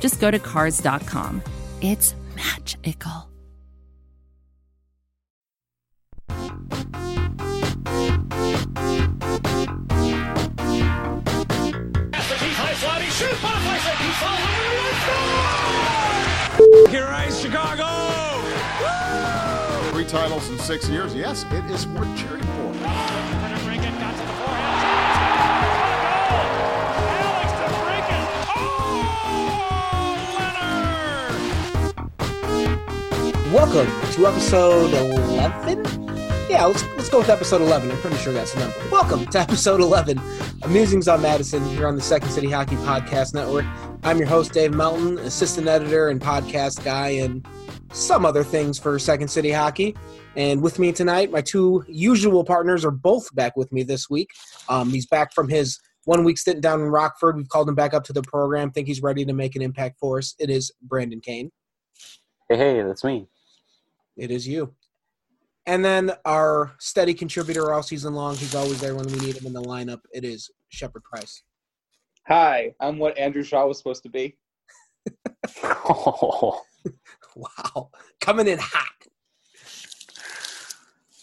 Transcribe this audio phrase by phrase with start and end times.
[0.00, 1.42] just go to Cars.com.
[1.80, 3.30] It's magical.
[16.90, 17.86] Here is Chicago!
[19.92, 21.14] Three titles in six years.
[21.14, 22.79] Yes, it is worth cheering for.
[33.52, 35.84] Welcome to episode 11?
[36.48, 37.90] Yeah, let's, let's go with episode 11.
[37.90, 38.76] I'm pretty sure that's the number.
[38.92, 40.20] Welcome to episode 11
[40.62, 43.64] of Musings on Madison here on the Second City Hockey Podcast Network.
[44.04, 47.44] I'm your host, Dave Melton, assistant editor and podcast guy, and
[47.90, 49.96] some other things for Second City Hockey.
[50.36, 54.30] And with me tonight, my two usual partners are both back with me this week.
[54.68, 57.36] Um, he's back from his one week stint down in Rockford.
[57.36, 58.70] We've called him back up to the program.
[58.70, 60.36] Think he's ready to make an impact for us.
[60.38, 61.50] It is Brandon Kane.
[62.48, 63.26] Hey, hey, that's me.
[64.20, 64.74] It is you.
[65.64, 68.36] And then our steady contributor all season long.
[68.36, 70.00] He's always there when we need him in the lineup.
[70.12, 71.42] It is Shepard Price.
[72.28, 74.36] Hi, I'm what Andrew Shaw was supposed to be.
[75.64, 76.60] Oh,
[77.36, 77.90] Wow.
[78.20, 78.86] Coming in hot.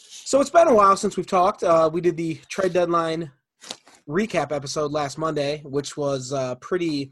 [0.02, 1.64] So it's been a while since we've talked.
[1.64, 3.32] Uh, we did the trade deadline
[4.10, 7.12] recap episode last Monday, which was uh, pretty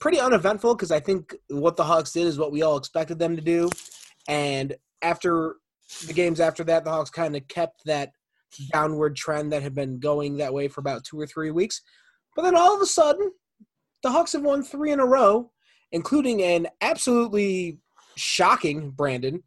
[0.00, 3.36] pretty uneventful because I think what the Hawks did is what we all expected them
[3.36, 3.68] to do.
[4.28, 5.56] And after
[6.06, 8.12] the games after that, the Hawks kind of kept that
[8.72, 11.82] downward trend that had been going that way for about two or three weeks.
[12.36, 13.32] But then all of a sudden,
[14.02, 15.50] the Hawks have won three in a row,
[15.92, 17.78] including an absolutely
[18.16, 19.42] shocking Brandon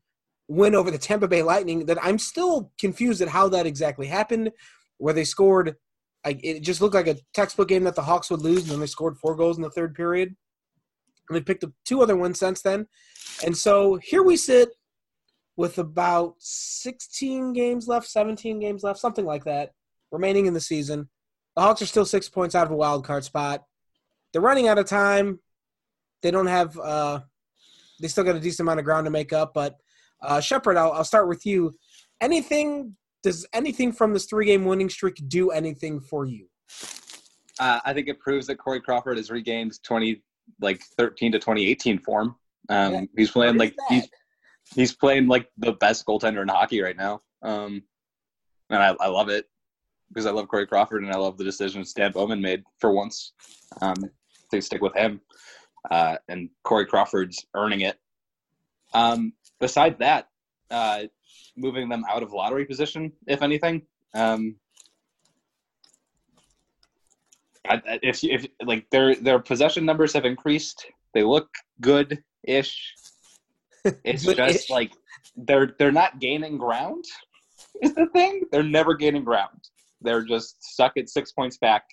[0.47, 1.85] win over the Tampa Bay Lightning.
[1.85, 4.51] That I'm still confused at how that exactly happened,
[4.97, 5.75] where they scored.
[6.25, 8.79] Like it just looked like a textbook game that the Hawks would lose, and then
[8.79, 10.35] they scored four goals in the third period.
[11.29, 12.87] And they picked up two other wins since then.
[13.45, 14.69] And so here we sit
[15.55, 19.71] with about 16 games left, 17 games left, something like that,
[20.11, 21.09] remaining in the season.
[21.55, 23.63] The Hawks are still six points out of a wild card spot.
[24.31, 25.39] They're running out of time.
[26.23, 26.77] They don't have.
[26.77, 27.21] Uh,
[28.01, 29.53] they still got a decent amount of ground to make up.
[29.53, 29.77] But
[30.21, 31.73] uh, Shepard, I'll, I'll start with you.
[32.19, 32.95] Anything?
[33.21, 36.47] Does anything from this three-game winning streak do anything for you?
[37.59, 40.21] Uh, I think it proves that Corey Crawford has regained 20,
[40.59, 42.35] like 13 to 2018 form.
[42.69, 43.01] Um, Yeah.
[43.15, 43.85] He's playing like that?
[43.89, 44.09] he's
[44.75, 47.21] he's playing like the best goaltender in hockey right now.
[47.41, 47.83] Um,
[48.69, 49.45] and I, I love it
[50.09, 53.33] because I love Corey Crawford and I love the decision Stan Bowman made for once
[53.81, 53.95] um,
[54.51, 55.21] to stick with him.
[55.89, 57.99] Uh, and Corey Crawford's earning it.
[58.93, 60.29] Um, besides that,
[60.71, 61.03] uh,
[61.57, 63.81] moving them out of lottery position, if anything.
[64.13, 64.55] Um,
[67.67, 71.49] I, if if like their their possession numbers have increased, they look
[71.81, 72.93] good ish.
[74.05, 74.53] It's Good-ish.
[74.53, 74.93] just like
[75.35, 77.03] they're they're not gaining ground.
[77.81, 79.59] Is the thing they're never gaining ground.
[79.99, 81.83] They're just stuck at six points back,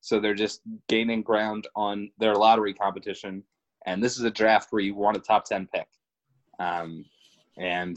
[0.00, 3.44] so they're just gaining ground on their lottery competition.
[3.86, 5.86] And this is a draft where you want a top ten pick.
[6.58, 7.04] Um,
[7.56, 7.96] and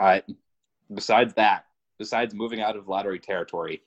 [0.00, 0.22] I,
[0.94, 1.64] besides that,
[1.98, 3.82] besides moving out of lottery territory,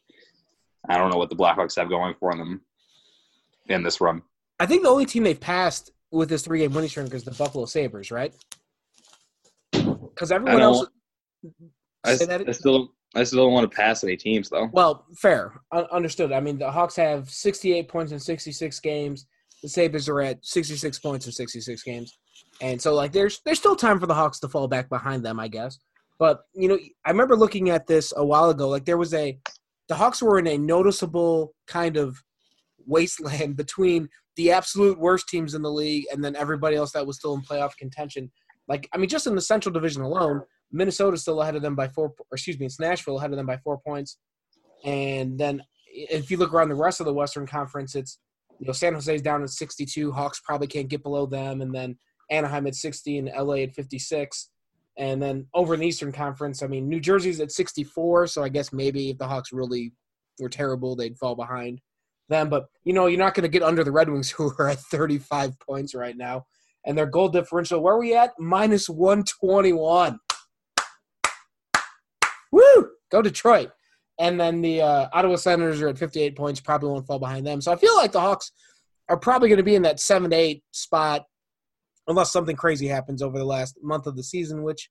[0.90, 2.62] I don't know what the Blackhawks have going for them
[3.68, 4.22] in this run.
[4.59, 7.66] I think the only team they've passed with this three-game winning streak is the Buffalo
[7.66, 8.34] Sabres, right?
[9.72, 10.86] Because everyone else.
[12.03, 14.69] I, Say that- I still, I still don't want to pass any teams though.
[14.72, 16.31] Well, fair, Un- understood.
[16.31, 19.25] I mean, the Hawks have 68 points in 66 games.
[19.62, 22.18] The Sabres are at 66 points in 66 games,
[22.62, 25.39] and so like there's there's still time for the Hawks to fall back behind them,
[25.39, 25.78] I guess.
[26.18, 28.68] But you know, I remember looking at this a while ago.
[28.69, 29.38] Like there was a
[29.92, 32.18] the Hawks were in a noticeable kind of
[32.88, 34.08] wasteland between
[34.38, 37.42] the absolute worst teams in the league and then everybody else that was still in
[37.42, 38.32] playoff contention.
[38.70, 41.90] Like I mean, just in the Central Division alone, Minnesota's still ahead of them by
[41.90, 42.06] four.
[42.06, 44.18] Or excuse me, it's Nashville ahead of them by four points.
[44.86, 48.18] And then if you look around the rest of the Western Conference, it's
[48.60, 50.14] you know San Jose's down at 62.
[50.14, 51.98] Hawks probably can't get below them, and then
[52.30, 54.50] Anaheim at 60 and LA at 56.
[55.01, 58.27] And then over in the Eastern Conference, I mean New Jersey's at 64.
[58.27, 59.94] So I guess maybe if the Hawks really
[60.39, 61.81] were terrible, they'd fall behind.
[62.30, 62.50] them.
[62.50, 64.77] But you know, you're not going to get under the Red Wings, who are at
[64.80, 66.45] 35 points right now,
[66.86, 67.81] and their goal differential.
[67.81, 68.31] Where are we at?
[68.39, 70.19] Minus 121.
[72.51, 72.89] Woo!
[73.12, 73.71] Go Detroit.
[74.19, 76.59] And then the uh, Ottawa Senators are at 58 points.
[76.59, 77.59] Probably won't fall behind them.
[77.59, 78.51] So I feel like the Hawks
[79.09, 81.25] are probably going to be in that seven to eight spot,
[82.12, 84.90] unless something crazy happens over the last month of the season, which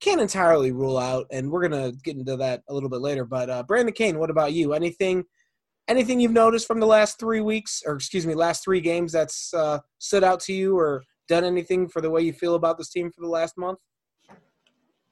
[0.00, 1.26] can't entirely rule out.
[1.30, 3.24] And we're to get into that a little bit later.
[3.24, 4.74] But uh, Brandon Kane, what about you?
[4.74, 5.24] Anything?
[5.86, 9.52] Anything you've noticed from the last three weeks, or excuse me, last three games that's
[9.52, 12.88] uh, stood out to you, or done anything for the way you feel about this
[12.90, 13.78] team for the last month?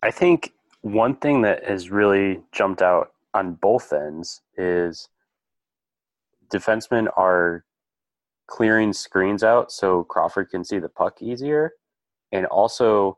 [0.03, 5.09] I think one thing that has really jumped out on both ends is
[6.53, 7.65] defensemen are
[8.53, 11.73] clearing screens out so Crawford can see the puck easier.
[12.33, 13.17] And also,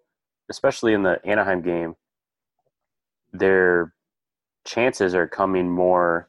[0.48, 1.96] especially in the Anaheim game,
[3.32, 3.92] their
[4.64, 6.28] chances are coming more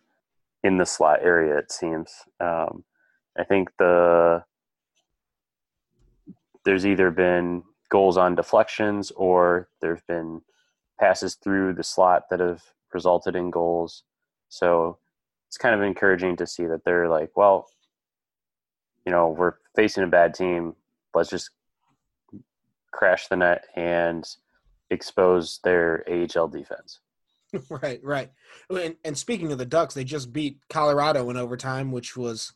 [0.63, 2.11] in the slot area, it seems.
[2.39, 2.83] Um,
[3.37, 4.43] I think the
[6.63, 10.41] there's either been goals on deflections or there's been
[10.99, 14.01] passes through the slot that have resulted in goals.
[14.49, 14.97] So
[15.47, 17.69] it's kind of encouraging to see that they're like, well,
[19.05, 20.75] you know, we're facing a bad team.
[21.13, 21.51] Let's just
[22.91, 24.25] crash the net and
[24.89, 26.99] expose their AHL defense.
[27.69, 28.31] right, right.
[28.69, 32.53] And, and speaking of the Ducks, they just beat Colorado in overtime, which was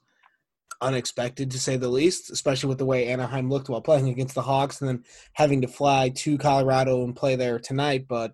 [0.81, 4.41] unexpected to say the least, especially with the way Anaheim looked while playing against the
[4.41, 5.03] Hawks, and then
[5.33, 8.07] having to fly to Colorado and play there tonight.
[8.07, 8.33] But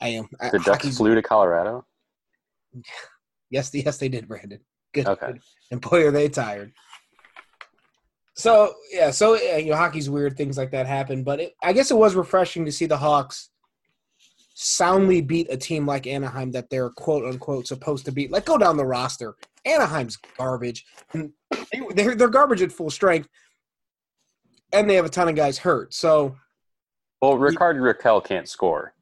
[0.00, 1.86] I am the Ducks flew to Colorado.
[3.50, 4.60] Yes, yes, they did, Brandon.
[4.94, 5.06] Good.
[5.06, 5.26] Okay.
[5.26, 5.42] Good.
[5.70, 6.72] And boy, are they tired.
[8.34, 10.36] So yeah, so you know, hockey's weird.
[10.36, 13.50] Things like that happen, but it, I guess it was refreshing to see the Hawks
[14.54, 18.30] soundly beat a team like Anaheim that they're quote unquote supposed to beat.
[18.30, 19.34] Like go down the roster.
[19.66, 20.86] Anaheim's garbage.
[21.12, 21.32] And
[21.94, 23.28] they're they're garbage at full strength,
[24.72, 25.94] and they have a ton of guys hurt.
[25.94, 26.36] So,
[27.20, 28.94] well, Rickard Rakell can't score.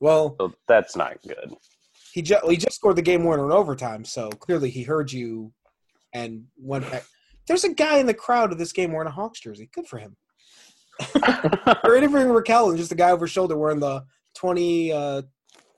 [0.00, 1.54] Well, so that's not good.
[2.12, 4.04] He just well, he just scored the game winner in overtime.
[4.04, 5.52] So clearly he heard you
[6.12, 7.04] and went back.
[7.46, 9.68] There's a guy in the crowd of this game wearing a Hawks jersey.
[9.72, 10.16] Good for him.
[11.84, 14.02] or interviewing Rakell and just a guy over his shoulder wearing the
[14.34, 15.22] 20, uh,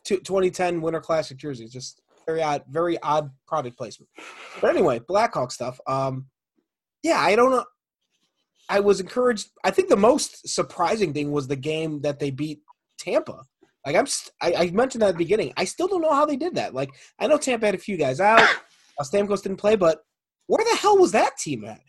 [0.04, 1.66] 2010 Winter Classic jersey.
[1.66, 4.08] Just very odd, very odd product placement.
[4.60, 5.80] But anyway, Blackhawk stuff.
[5.86, 6.26] Um,
[7.02, 7.64] yeah, I don't know.
[8.68, 9.48] I was encouraged.
[9.64, 12.60] I think the most surprising thing was the game that they beat
[12.98, 13.44] Tampa.
[13.86, 14.06] Like I'm,
[14.42, 15.54] I, I mentioned that at the beginning.
[15.56, 16.74] I still don't know how they did that.
[16.74, 18.46] Like I know Tampa had a few guys out.
[19.00, 20.00] Stamkos didn't play, but
[20.48, 21.80] where the hell was that team at?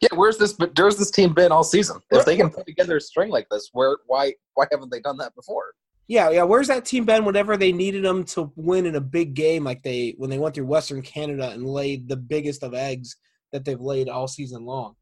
[0.00, 0.54] Yeah, where's this?
[0.54, 2.00] But where's this team been all season?
[2.10, 5.18] If they can put together a string like this, where why why haven't they done
[5.18, 5.74] that before?
[6.08, 6.42] Yeah, yeah.
[6.42, 9.82] Where's that team been whenever they needed them to win in a big game, like
[9.82, 13.16] they when they went through Western Canada and laid the biggest of eggs
[13.52, 14.96] that they've laid all season long?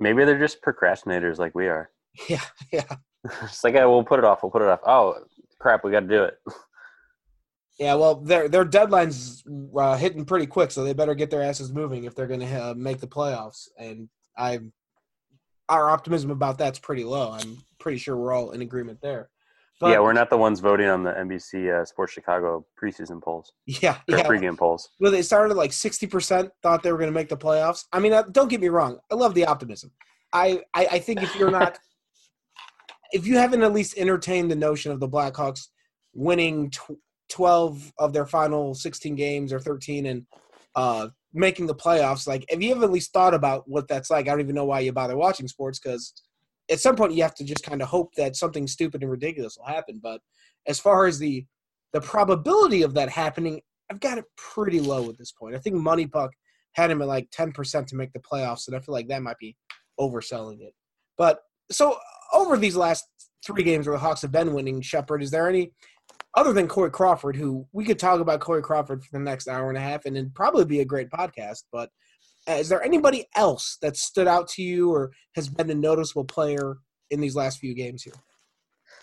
[0.00, 1.90] Maybe they're just procrastinators like we are.
[2.28, 2.96] Yeah, yeah.
[3.42, 4.42] it's like, yeah, we'll put it off.
[4.42, 4.80] We'll put it off.
[4.86, 5.16] Oh,
[5.58, 6.34] crap, we got to do it.
[7.78, 9.42] Yeah, well, their their deadline's
[9.76, 12.64] uh, hitting pretty quick, so they better get their asses moving if they're going to
[12.64, 13.68] uh, make the playoffs.
[13.78, 14.60] And I,
[15.68, 17.32] our optimism about that's pretty low.
[17.32, 19.30] I'm pretty sure we're all in agreement there.
[19.80, 23.52] But, yeah, we're not the ones voting on the NBC uh, Sports Chicago preseason polls.
[23.66, 24.22] Yeah, yeah.
[24.22, 24.90] pregame polls.
[25.00, 27.86] Well, they started like sixty percent thought they were going to make the playoffs.
[27.92, 28.98] I mean, uh, don't get me wrong.
[29.10, 29.90] I love the optimism.
[30.32, 31.78] I, I, I think if you're not,
[33.12, 35.68] if you haven't at least entertained the notion of the Blackhawks
[36.14, 36.98] winning tw-
[37.32, 40.26] twelve of their final sixteen games or thirteen and
[40.74, 44.26] uh, making the playoffs, like if you have at least thought about what that's like,
[44.26, 46.12] I don't even know why you bother watching sports because
[46.70, 49.56] at some point you have to just kind of hope that something stupid and ridiculous
[49.56, 49.98] will happen.
[50.02, 50.20] But
[50.66, 51.44] as far as the
[51.92, 53.60] the probability of that happening,
[53.90, 55.54] I've got it pretty low at this point.
[55.54, 56.30] I think MoneyPuck
[56.72, 59.22] had him at like ten percent to make the playoffs, and I feel like that
[59.22, 59.56] might be
[59.98, 60.74] overselling it.
[61.18, 61.98] But so
[62.32, 63.04] over these last
[63.44, 65.72] three games where the Hawks have been winning, Shepard, is there any
[66.34, 69.68] other than Corey Crawford, who we could talk about Corey Crawford for the next hour
[69.68, 71.90] and a half, and it'd probably be a great podcast, but
[72.48, 76.24] uh, is there anybody else that stood out to you or has been a noticeable
[76.24, 76.78] player
[77.10, 78.14] in these last few games here?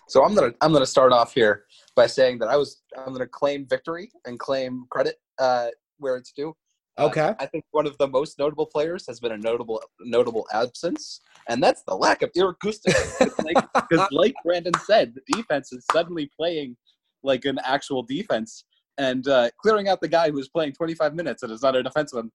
[0.08, 3.28] So I'm gonna I'm gonna start off here by saying that I was I'm gonna
[3.28, 5.68] claim victory and claim credit uh,
[6.00, 6.56] where it's due.
[6.98, 7.34] Uh, okay.
[7.40, 11.62] I think one of the most notable players has been a notable notable absence, and
[11.64, 13.32] that's the lack of Erik Gustafsson.
[13.38, 16.76] Because like, like Brandon said, the defense is suddenly playing
[17.24, 18.66] like an actual defense,
[18.98, 22.30] and uh, clearing out the guy who's playing 25 minutes and is not a defenseman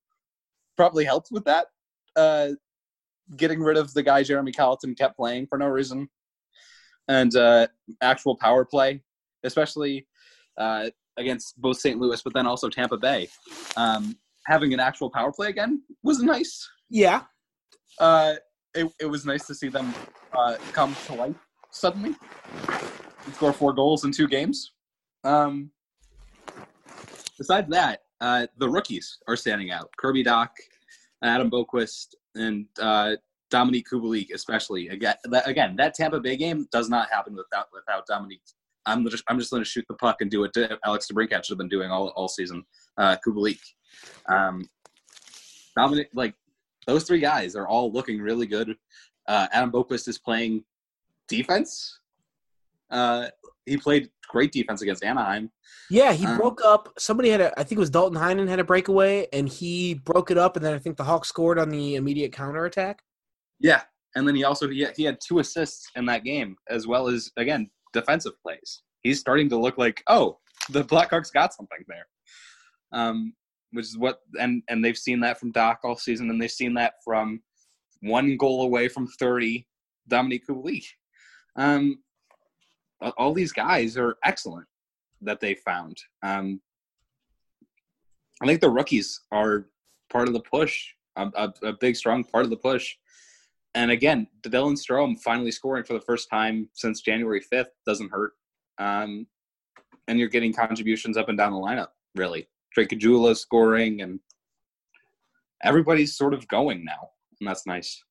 [0.77, 1.67] probably helped with that.
[2.17, 2.51] Uh,
[3.37, 6.09] getting rid of the guy Jeremy Colliton kept playing for no reason,
[7.09, 7.67] and uh,
[8.03, 9.03] actual power play,
[9.45, 10.07] especially
[10.59, 11.99] uh, against both St.
[11.99, 13.29] Louis, but then also Tampa Bay.
[13.77, 16.69] Um, having an actual power play again was nice.
[16.91, 17.23] Yeah,
[17.99, 18.35] Uh,
[18.75, 19.95] it, it was nice to see them
[20.37, 21.37] uh, come to life
[21.71, 22.15] suddenly
[23.25, 24.73] and score four goals in two games.
[25.25, 25.71] Um,
[27.39, 29.91] besides that, uh, the rookies are standing out.
[29.97, 30.49] Kirby Dach,
[31.23, 33.17] Adam Boqvist, and uh,
[33.53, 34.89] Dominik Kubalik, especially.
[34.89, 38.41] Again, that, again, that Tampa Bay game does not happen without without Dominik.
[38.87, 40.55] I'm just I'm just going to shoot the puck and do what
[40.85, 42.65] Alex DeBrincat should have been doing all, all season.
[42.99, 43.61] Uh, Kubalik,
[44.29, 44.69] um,
[45.79, 46.35] Dominik, like
[46.87, 48.77] those three guys are all looking really good.
[49.27, 50.65] Uh, Adam Boqvist is playing
[51.29, 51.99] defense.
[52.91, 53.29] Uh,
[53.65, 55.51] he played great defense against Anaheim.
[55.91, 56.13] yeah.
[56.13, 56.93] He Um, broke up.
[56.99, 57.59] Somebody had a.
[57.59, 60.65] I think it was Danton Heinen had a breakaway, and he broke it up, and
[60.65, 63.03] then I think the Hawks scored on the immediate counterattack.
[63.61, 63.83] Yeah,
[64.15, 67.09] and then he also he had, he had two assists in that game, as well
[67.09, 68.83] as again defensive plays.
[69.03, 70.39] He's starting to look like oh,
[70.71, 72.07] the Blackhawks got something there,
[72.93, 73.35] um,
[73.73, 76.75] which is what and and they've seen that from Dach all season, and they've seen
[76.75, 77.41] that from
[78.01, 79.67] one goal away from thirty,
[80.11, 80.85] Dominik Kubalik.
[81.57, 81.99] Um,
[83.17, 84.67] all these guys are excellent
[85.21, 85.97] that they found.
[86.23, 86.61] Um,
[88.43, 89.67] I think the rookies are
[90.11, 92.97] part of the push, a, a, a big, strong part of the push.
[93.75, 98.33] And again, Dylan Strome finally scoring for the first time since January 5th doesn't hurt.
[98.79, 99.27] Um,
[100.07, 102.49] and you're getting contributions up and down the lineup, really.
[102.73, 104.21] Drake Caggiula scoring, and
[105.63, 107.11] everybody's sort of going now.
[107.41, 108.03] And that's nice.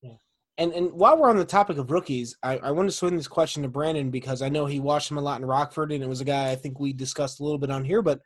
[0.57, 3.27] And and while we're on the topic of rookies, I, I want to swing this
[3.27, 6.09] question to Brandon because I know he watched him a lot in Rockford, and it
[6.09, 8.21] was a guy I think we discussed a little bit on here, but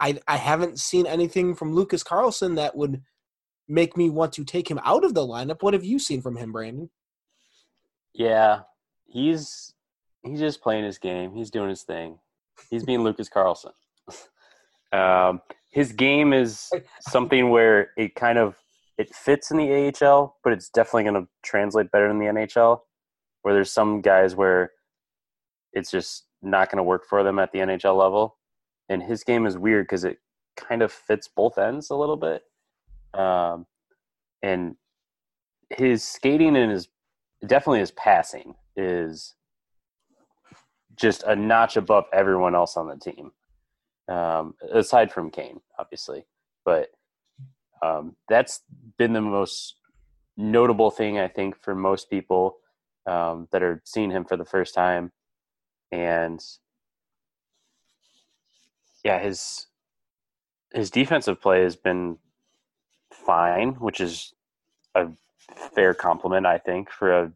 [0.00, 3.02] I I haven't seen anything from Lucas Carlsson that would
[3.68, 5.62] make me want to take him out of the lineup.
[5.62, 6.90] What have you seen from him, Brandon?
[8.14, 8.60] Yeah,
[9.06, 9.74] he's
[10.22, 11.34] he's just playing his game.
[11.34, 12.18] He's doing his thing.
[12.70, 13.72] He's being Lucas Carlsson.
[14.92, 15.40] um,
[15.70, 18.56] his game is something where it kind of
[19.00, 22.80] it fits in the AHL, but it's definitely going to translate better in the NHL.
[23.40, 24.72] Where there's some guys where
[25.72, 28.36] it's just not going to work for them at the NHL level,
[28.90, 30.18] and his game is weird because it
[30.54, 32.42] kind of fits both ends a little bit.
[33.18, 33.64] Um,
[34.42, 34.76] and
[35.70, 36.88] his skating and his
[37.46, 39.34] definitely his passing is
[40.94, 43.30] just a notch above everyone else on the team,
[44.08, 46.26] um, aside from Kane, obviously.
[46.66, 46.90] But
[47.82, 48.62] um, that's
[48.98, 49.76] been the most
[50.36, 52.58] notable thing I think for most people
[53.06, 55.12] um, that are seeing him for the first time,
[55.92, 56.40] and
[59.04, 59.66] yeah, his
[60.72, 62.18] his defensive play has been
[63.12, 64.34] fine, which is
[64.94, 65.08] a
[65.74, 67.32] fair compliment, I think, for a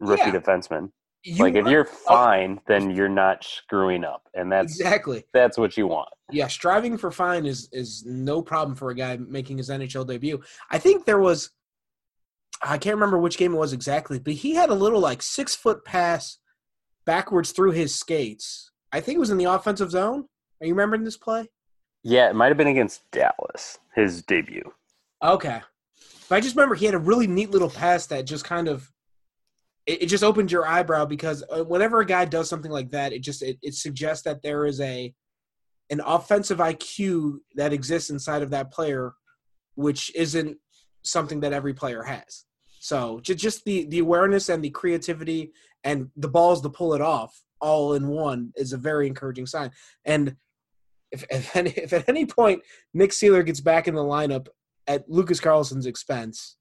[0.00, 0.32] rookie Yeah.
[0.40, 0.92] defenseman.
[1.24, 5.76] You like if you're fine, then you're not screwing up, and that's exactly that's what
[5.76, 6.08] you want.
[6.30, 10.40] yeah, striving for fine is is no problem for a guy making his NHL debut.
[10.70, 11.50] I think there was
[12.62, 15.54] I can't remember which game it was exactly, but he had a little like six
[15.54, 16.38] foot pass
[17.04, 18.70] backwards through his skates.
[18.92, 20.26] I think it was in the offensive zone.
[20.60, 21.48] Are you remembering this play?
[22.02, 24.72] Yeah, it might have been against Dallas, his debut.
[25.22, 25.60] Okay.
[26.28, 28.90] But I just remember he had a really neat little pass that just kind of
[29.88, 33.12] it, it just opened your eyebrow because uh, whenever a guy does something like that,
[33.12, 35.12] it just it, it suggests that there is a
[35.90, 39.14] an offensive IQ that exists inside of that player,
[39.74, 40.58] which isn't
[41.02, 42.44] something that every player has.
[42.80, 45.52] So just just the the awareness and the creativity
[45.82, 49.70] and the balls to pull it off all in one is a very encouraging sign.
[50.04, 50.36] And
[51.10, 54.48] if if, any, if at any point Nick Seeler gets back in the lineup
[54.86, 56.56] at Lucas Carlsson's expense,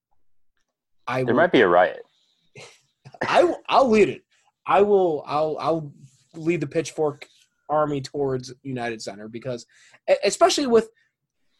[1.05, 2.06] I There will, might be a riot.
[3.23, 4.23] I I'll lead it.
[4.65, 5.93] I will I'll I'll
[6.35, 7.25] lead the pitchfork
[7.69, 9.65] army towards United Center because
[10.23, 10.89] especially with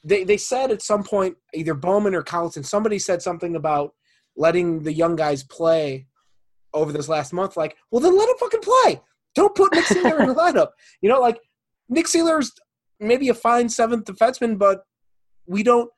[0.04, 3.94] they they said at some point either Bowman or Carlson somebody said something about
[4.36, 6.08] letting the young guys play
[6.74, 9.02] over this last month like well then let them fucking play
[9.36, 10.70] don't put Nick Seeler in the lineup
[11.02, 11.40] you know like
[11.90, 12.52] Nick Seeler's
[13.00, 14.84] maybe a fine seventh defenseman but
[15.46, 15.90] we don't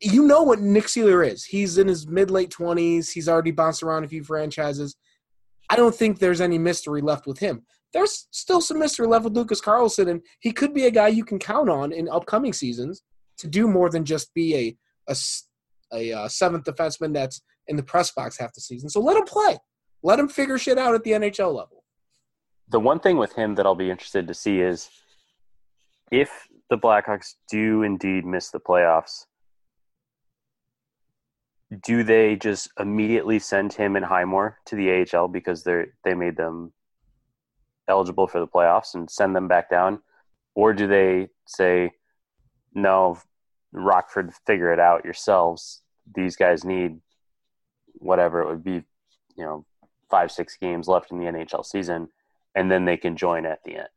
[0.00, 1.44] you know what Nick Seeler is.
[1.44, 3.10] He's in his mid late twenties.
[3.10, 4.96] He's already bounced around a few franchises.
[5.68, 7.64] I don't think there's any mystery left with him.
[7.92, 11.24] There's still some mystery left with Lucas Carlsson, and he could be a guy you
[11.24, 13.02] can count on in upcoming seasons
[13.38, 14.76] to do more than just be
[15.92, 18.88] a uh, seventh defenseman that's in the press box half the season.
[18.88, 19.58] So let him play.
[20.02, 21.84] Let him figure shit out at the NHL level.
[22.68, 24.88] The one thing with him that I'll be interested to see is
[26.10, 26.30] if
[26.70, 29.24] the Blackhawks do indeed miss the playoffs,
[31.82, 36.36] do they just immediately send him and Highmore to the AHL because they they made
[36.36, 36.72] them
[37.88, 40.00] eligible for the playoffs and send them back down,
[40.54, 41.92] or do they say,
[42.74, 43.18] no,
[43.72, 45.82] Rockford, figure it out yourselves.
[46.14, 47.00] These guys need
[47.94, 48.82] whatever it would be,
[49.36, 49.64] you know,
[50.08, 52.08] five, six games left in the NHL season,
[52.54, 53.88] and then they can join at the end.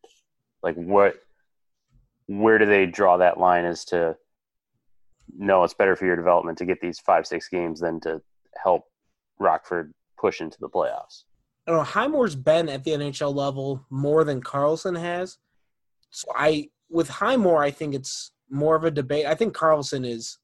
[0.62, 1.16] Like, what,
[2.28, 4.16] where do they draw that line as to,
[5.38, 8.22] no, it's better for your development to get these five, six games than to
[8.62, 8.86] help
[9.40, 11.24] Rockford push into the playoffs?
[11.68, 11.84] I don't know.
[11.84, 15.38] Highmore's been at the NHL level more than Carlsson has.
[16.10, 19.26] So I, with Highmore, I think it's more of a debate.
[19.26, 20.38] I think Carlsson is.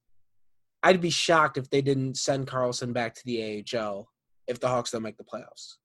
[0.81, 4.07] I'd be shocked if they didn't send Carlsson back to the AHL
[4.47, 5.75] if the Hawks don't make the playoffs.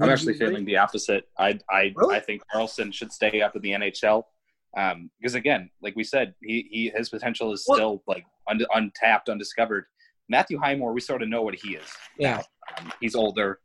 [0.00, 1.28] I'm actually feeling the opposite.
[1.38, 2.16] I I Really?
[2.16, 4.24] I think Carlsson should stay up in the NHL.
[4.76, 9.28] Um, because again, like we said, he, he his potential is still like un, untapped,
[9.28, 9.84] undiscovered.
[10.28, 11.86] Matthew Highmore, we sort of know what he is.
[12.18, 12.40] Yeah.
[12.78, 13.60] Um, he's older,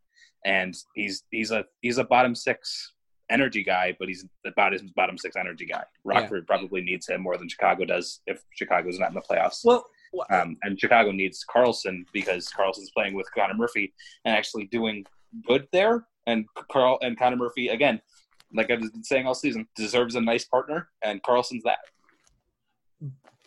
[0.45, 2.93] and he's he's a he's a bottom six
[3.31, 5.83] energy guy, but he's about his bottom six energy guy.
[6.03, 9.61] Rockford probably needs him more than Chicago does if Chicago's not in the playoffs.
[9.63, 9.85] Well,
[10.31, 13.93] Um, and Chicago needs Carlsson because Carlsson's playing with Connor Murphy
[14.25, 15.05] and actually doing
[15.47, 16.05] good there.
[16.25, 18.01] And Carl and Connor Murphy again,
[18.53, 21.79] like I've been saying all season, deserves a nice partner, and Carlsson's that.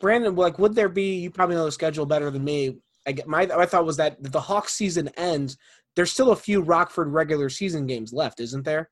[0.00, 1.16] Brandon, like, would there be?
[1.16, 2.76] You probably know the schedule better than me.
[3.06, 5.56] I get my my thought was that the Hawks season ends.
[5.94, 8.90] There's still a few Rockford regular season games left, isn't there?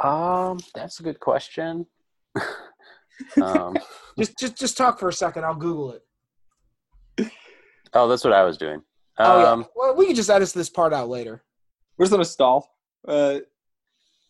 [0.00, 1.86] Um, that's a good question.
[3.42, 3.76] um,
[4.18, 5.44] Just just just talk for a second.
[5.44, 5.98] I'll Google
[7.18, 7.32] it.
[7.94, 8.80] oh, that's what I was doing.
[9.18, 9.66] Oh Um, yeah.
[9.74, 11.42] Well, we can just edit this part out later.
[11.98, 12.70] We're gonna stall.
[13.06, 13.40] Uh,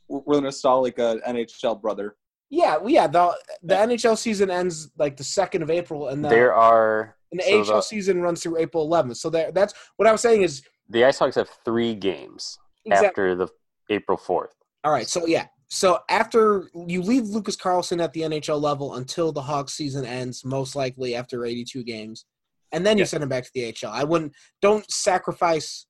[0.08, 2.16] we're gonna stall like a NHL brother.
[2.50, 3.06] Yeah, well, yeah.
[3.06, 7.40] The the NHL season ends like the second of April, and the there are and
[7.40, 9.16] the so AHL the- season runs through April 11th.
[9.16, 13.34] So that that's what I was saying is the IceHogs have three games exactly after
[13.34, 13.49] the
[13.90, 14.54] April fourth.
[14.84, 15.08] all right.
[15.08, 19.73] So yeah, so after you leave Lucas Carlsson at the NHL level until the Hawks
[19.73, 22.26] season ends, most likely after 82 games,
[22.73, 23.06] and then you Yeah.
[23.08, 23.90] send him back to the AHL.
[23.90, 25.87] I wouldn't don't sacrifice.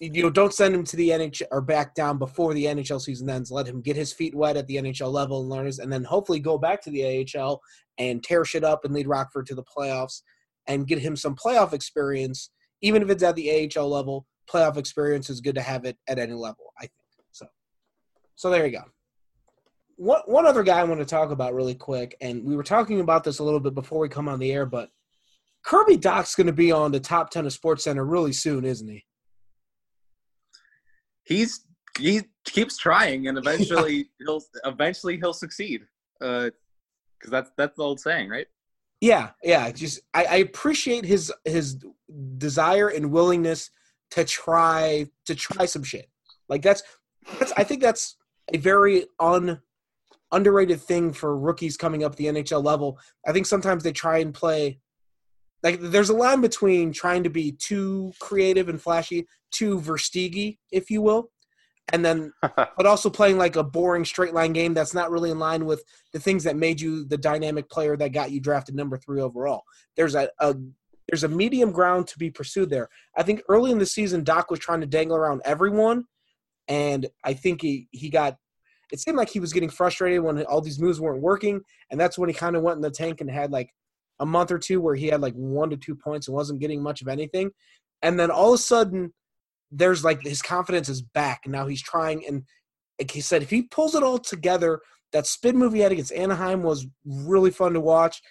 [0.00, 3.28] You know, don't send him to the NHL or back down before the NHL season
[3.28, 3.50] ends.
[3.50, 6.04] Let him get his feet wet at the NHL level and learn his, and then
[6.04, 7.60] hopefully go back to the AHL
[7.98, 10.22] and tear shit up and lead Rockford to the playoffs
[10.66, 12.50] and get him some playoff experience.
[12.80, 16.18] Even if it's at the AHL level, playoff experience is good to have it at
[16.18, 16.72] any level.
[16.78, 16.92] I think
[17.30, 17.46] so.
[18.36, 18.84] So there you go.
[19.96, 23.00] One one other guy I want to talk about really quick, and we were talking
[23.00, 24.88] about this a little bit before we come on the air, but
[25.62, 29.04] Kirby Dach's going to be on the top ten of SportsCenter really soon, isn't he?
[31.24, 31.64] He's
[31.98, 35.82] he keeps trying, and eventually he'll eventually he'll succeed.
[36.20, 36.50] Uh,
[37.18, 38.46] because that's that's the old saying, right?
[39.00, 39.70] Yeah, yeah.
[39.70, 41.78] Just I, I appreciate his his
[42.38, 43.70] desire and willingness
[44.12, 46.08] to try to try some shit.
[46.48, 46.82] Like that's
[47.38, 48.16] that's I think that's
[48.52, 49.60] a very un
[50.32, 52.98] underrated thing for rookies coming up the NHL level.
[53.26, 54.78] I think sometimes they try and play
[55.62, 60.90] like there's a line between trying to be too creative and flashy, too Verstegi, if
[60.90, 61.30] you will,
[61.92, 65.38] and then but also playing like a boring straight line game that's not really in
[65.38, 68.96] line with the things that made you the dynamic player that got you drafted number
[68.96, 69.62] three overall.
[69.96, 70.54] There's a, a
[71.08, 72.88] there's a medium ground to be pursued there.
[73.16, 76.04] I think early in the season, Dach was trying to dangle around everyone,
[76.68, 78.36] and I think he he got.
[78.92, 82.18] It seemed like he was getting frustrated when all these moves weren't working, and that's
[82.18, 83.70] when he kind of went in the tank and had like
[84.20, 86.82] a month or two where he had like one to two points and wasn't getting
[86.82, 87.50] much of anything,
[88.02, 89.12] and then all of a sudden,
[89.72, 92.24] there's like his confidence is back, now he's trying.
[92.26, 92.44] And
[93.00, 94.80] like he said, if he pulls it all together,
[95.12, 98.22] that spin move he had against Anaheim was really fun to watch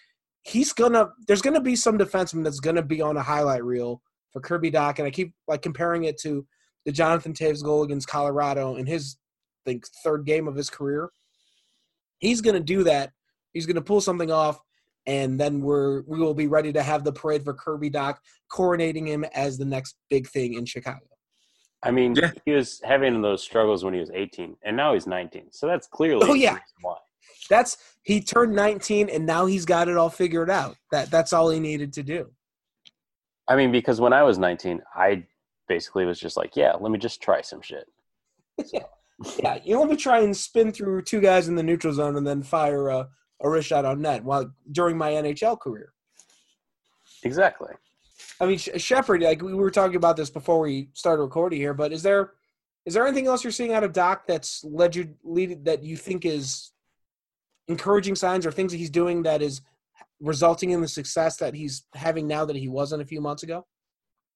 [0.44, 4.42] he's gonna there's gonna be some defenseman that's gonna be on a highlight reel for
[4.42, 6.46] Kirby Dach, and I keep like comparing it to
[6.86, 9.18] the Jonathan Toews goal against Colorado in his
[9.66, 11.10] I think third game of his career.
[12.20, 13.12] He's gonna do that.
[13.54, 14.60] He's gonna pull something off,
[15.10, 18.18] and then we're we will be ready to have the parade for Kirby Dach,
[18.52, 21.00] coronating him as the next big thing in Chicago.
[21.82, 22.32] I mean, Yeah.
[22.46, 25.48] he was having those struggles when he was 18, and now he's 19.
[25.52, 26.60] So that's clearly Oh, yeah.
[26.82, 26.98] why.
[27.50, 30.76] That's he turned 19 and now he's got it all figured out.
[30.92, 32.30] That that's all he needed to do.
[33.48, 35.26] I mean, because when I was 19, I
[35.68, 37.86] basically was just like, yeah, let me just try some shit.
[39.38, 42.26] Yeah, you want to try and spin through two guys in the neutral zone and
[42.26, 43.10] then fire a,
[43.42, 45.94] a wrist shot on net while during my NHL career.
[47.24, 47.74] Exactly.
[48.40, 51.74] I mean, Sh- Shepard, like we were talking about this before we started recording here,
[51.74, 52.34] but is there
[52.86, 55.98] is there anything else you're seeing out of Dach that's led you lead that you
[55.98, 56.72] think is
[57.68, 59.62] encouraging signs or things that he's doing that is
[60.22, 63.66] resulting in the success that he's having now that he wasn't a few months ago?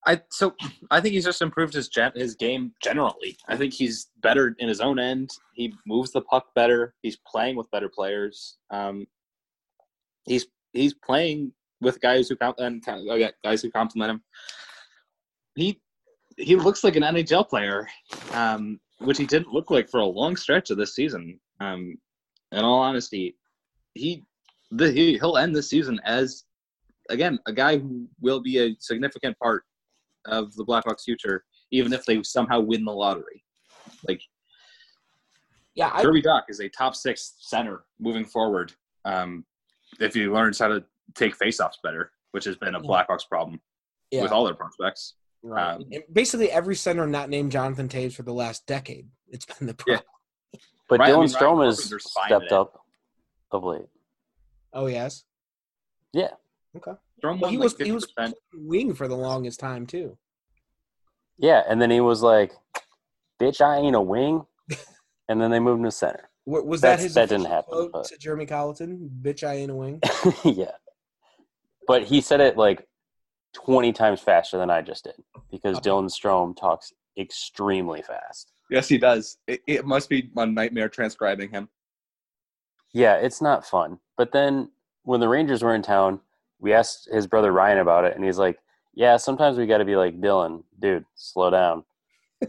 [0.06, 0.54] I so
[0.92, 3.38] I think he's just improved his gen, his game generally.
[3.48, 5.32] I think he's better in his own end.
[5.54, 6.94] He moves the puck better.
[7.02, 8.58] He's playing with better players.
[8.70, 9.08] Um,
[10.26, 14.24] he's he's playing with guys who and yeah, guys who compliment him.
[15.56, 15.82] He
[16.38, 17.88] he looks like an NHL player,
[18.34, 21.40] um, which he didn't look like for a long stretch of this season.
[21.60, 21.96] Um,
[22.52, 23.38] in all honesty,
[23.94, 24.24] he
[24.72, 26.44] the, he he'll end this season as
[27.10, 29.64] again a guy who will be a significant part
[30.26, 33.44] of the Blackhawks' future, even if they somehow win the lottery.
[34.08, 34.22] Like
[35.76, 38.74] Yeah, I, Kirby Dach is a top six center moving forward.
[39.06, 39.46] Um,
[40.00, 40.84] if he learns how to
[41.16, 42.88] take faceoffs better, which has been a Yeah.
[42.88, 43.60] Blackhawks problem
[44.12, 44.22] yeah.
[44.24, 45.16] with all their prospects.
[45.42, 45.74] Right.
[45.76, 49.10] Um, And basically, every center not named Jonathan Toews for the last decade.
[49.30, 49.96] It's been the problem.
[49.98, 50.00] Yeah.
[50.00, 50.10] problem.
[50.90, 52.82] But Ryan- I Dylan mean, Strome has stepped up
[53.52, 53.86] of late.
[54.74, 55.24] Oh yes.
[56.14, 56.32] Yeah.
[57.24, 58.08] Strome Well, he like was he was
[58.54, 60.18] wing for the longest time too.
[61.38, 62.52] Yeah, and then he was like,
[63.42, 64.46] "Bitch, I ain't a wing,"
[65.30, 66.30] and then they moved him to center.
[66.46, 69.10] Wa- Was that his that didn't happen, quote but- to Jeremy Colliton?
[69.22, 70.02] Bitch, I ain't a wing.
[70.44, 70.72] yeah,
[71.88, 72.88] but he said it like
[73.54, 75.16] twenty times faster than I just did
[75.50, 75.90] because Okay.
[75.90, 78.52] Dylan Strome talks extremely fast.
[78.70, 79.38] Yes, he does.
[79.48, 81.70] It, it must be a nightmare transcribing him.
[82.94, 84.00] Yeah, it's not fun.
[84.18, 84.72] But then
[85.04, 86.22] when the Rangers were in town,
[86.64, 88.58] we asked his brother Ryan about it, and he's like,
[88.96, 91.84] "Yeah, sometimes we got to be like Dylan, dude, slow down."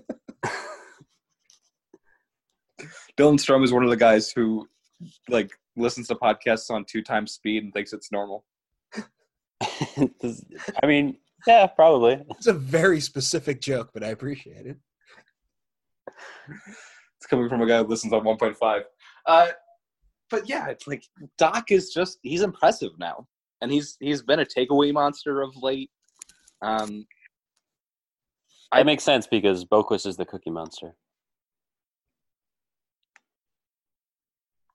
[3.18, 4.68] Dylan Strome is one of the guys who
[5.28, 8.44] like listens to podcasts on two times speed and thinks it's normal.
[9.62, 12.22] I mean, yeah, probably.
[12.30, 14.76] It's a very specific joke, but I appreciate it.
[17.16, 18.82] It's coming from a guy who listens on 1.5.
[19.24, 19.46] Uh,
[20.28, 21.02] but yeah, it's like
[21.40, 23.26] Dach is just he's impressive now,
[23.64, 25.90] and he's he's been a takeaway monster of late.
[26.60, 27.06] Um,
[28.74, 30.94] It makes sense because Boqvist is the Cookie Monster.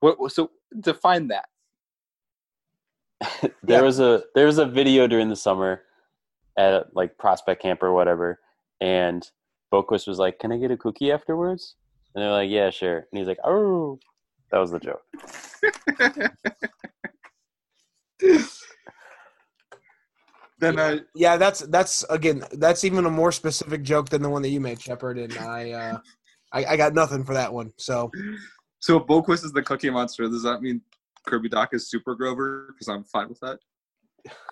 [0.00, 0.50] what, so
[0.80, 1.44] define that.
[3.62, 3.80] there Yeah.
[3.82, 5.82] was a there was a video during the summer
[6.56, 8.40] at like prospect camp or whatever,
[8.80, 9.28] and
[9.72, 11.76] Boqvist was like, "Can I get a cookie afterwards?"
[12.14, 13.98] And they're like, "Yeah, sure." And he's like, "Oh."
[14.50, 15.02] That was the joke.
[20.60, 24.42] Then uh, Yeah, that's that's again that's even a more specific joke than the one
[24.42, 25.98] that you made, Shepard, and I uh
[26.52, 27.72] I, I got nothing for that one.
[27.78, 28.10] So
[28.78, 30.80] so if Boqvist is the Cookie Monster, does that mean
[31.26, 32.68] Kirby Dach is Super Grover?
[32.68, 33.58] Because I'm fine with that.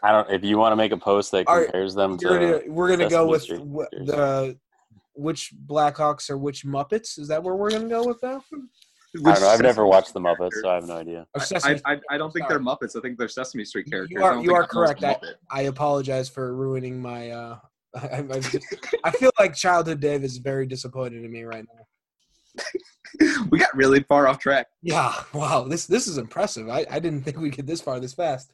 [0.02, 0.30] I don't.
[0.30, 2.72] If you want to make a post that All right, compares them to, you're gonna,
[2.72, 4.58] we're gonna go with Street wh- the
[5.14, 7.18] which Blackhawks or which Muppets?
[7.18, 8.42] Is that where we're gonna go with now?
[9.16, 9.48] I don't know.
[9.48, 11.26] I've never watched the Muppets, so I have no idea.
[11.34, 12.96] Or I, I, I, I don't think they're Muppets.
[12.96, 14.22] I think they're Sesame Street You characters.
[14.22, 15.02] are- you are correct.
[15.02, 15.34] a I- Muppet.
[15.50, 17.30] I apologize for ruining my.
[17.30, 17.58] uh
[17.96, 21.64] I, I, I just- I feel like childhood Dave is very disappointed in me right
[21.64, 22.64] now.
[23.50, 24.66] we got really far off track.
[24.82, 26.68] Yeah, wow, this this is impressive.
[26.68, 28.52] I, I didn't think we'd get this far this fast.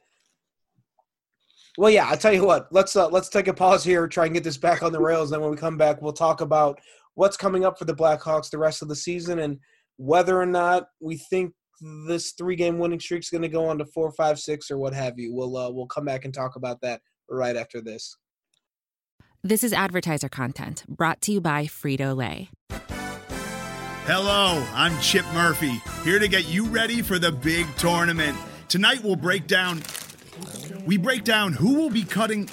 [1.77, 2.69] Well, yeah, I'll tell you what.
[2.71, 5.31] Let's uh, let's take a pause here, try and get this back on the rails.
[5.31, 6.81] Then when we come back, we'll talk about
[7.14, 9.59] what's coming up for the Blackhawks the rest of the season and
[9.96, 11.52] whether or not we think
[12.07, 14.78] this three game winning streak is going to go on to four, five, six, or
[14.78, 15.35] what have you.
[15.35, 18.16] We'll uh, we'll come back and talk about that right after this.
[19.42, 22.50] This is advertiser content brought to you by Frito Lay.
[24.07, 28.37] Hello, I'm Chip Murphy, here to get you ready for the big tournament.
[28.68, 29.83] Tonight we'll break down
[30.87, 32.48] we break down who will be cutting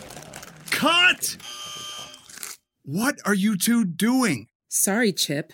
[0.82, 1.38] Cut!
[2.84, 4.48] What are you two doing?
[4.68, 5.54] Sorry, Chip.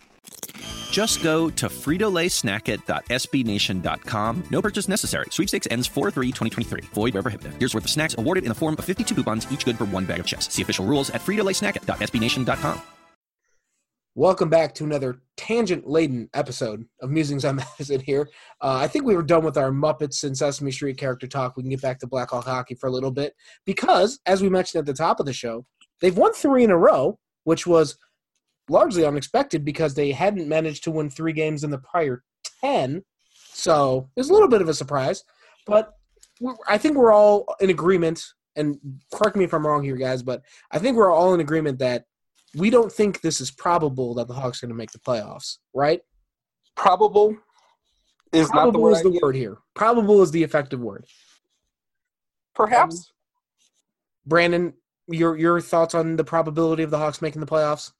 [0.91, 4.43] Just go to fritolaysnackit.sbnation.com.
[4.49, 5.25] No purchase necessary.
[5.29, 6.85] Sweepstakes ends 4-3-2023.
[6.85, 7.53] Void where prohibited.
[7.59, 10.05] Here's worth of snacks awarded in the form of 52 coupons, each good for one
[10.05, 10.51] bag of chips.
[10.51, 12.81] See official rules at fritolaysnackit.sbnation.com.
[14.15, 18.29] Welcome back to another tangent-laden episode of Musings on Madison here.
[18.59, 21.55] Uh, I think we were done with our Muppets and Sesame Street character talk.
[21.55, 23.33] We can get back to Blackhawk hockey for a little bit
[23.65, 25.65] because, as we mentioned at the top of the show,
[26.01, 27.97] they've won three in a row, which was
[28.69, 32.23] largely unexpected because they hadn't managed to win three games in the prior
[32.61, 33.03] ten.
[33.53, 35.23] So it's a little bit of a surprise,
[35.65, 35.93] but
[36.67, 38.23] I think we're all in agreement.
[38.55, 38.77] And
[39.13, 42.05] correct me if I'm wrong here, guys, but I think we're all in agreement that
[42.55, 45.57] we don't think this is probable that the Hawks are going to make the playoffs,
[45.73, 46.01] right?
[46.75, 47.37] Probable
[48.33, 48.91] is not the word.
[48.93, 49.57] is the word here.
[49.73, 51.05] Probable is the effective word.
[52.53, 53.11] Perhaps.
[54.25, 54.73] Brandon,
[55.07, 57.91] your your thoughts on the probability of the Hawks making the playoffs?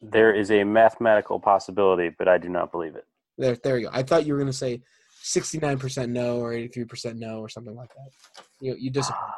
[0.00, 3.04] There is a mathematical possibility, but I do not believe it.
[3.36, 3.90] There, there you go.
[3.92, 4.82] I thought you were going to say
[5.24, 8.42] 69% no or 83% no or something like that.
[8.60, 9.24] You you disappointed.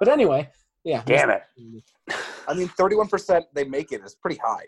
[0.00, 0.48] But anyway,
[0.84, 1.02] yeah.
[1.04, 1.42] Damn it.
[2.46, 4.66] I mean, 31% they make it is pretty high.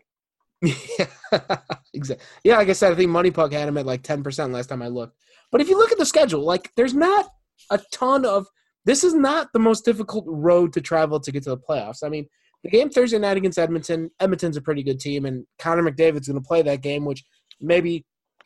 [0.61, 1.59] yeah,
[1.95, 2.27] exactly.
[2.43, 4.89] Yeah, like I said, I think MoneyPuck had him at like 10% last time I
[4.89, 5.17] looked.
[5.53, 7.29] But if you look at the schedule, like there's not
[7.71, 8.49] a ton of
[8.85, 12.03] this is not the most difficult road to travel to get to the playoffs.
[12.03, 12.27] I mean,
[12.63, 16.41] the game Thursday night against Edmonton, Edmonton's a pretty good team, and Connor McDavid's going
[16.41, 17.25] to play that game, which
[17.61, 18.05] maybe